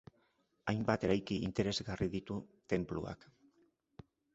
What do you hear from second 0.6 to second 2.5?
Hainbat eraikin interesgarri ditu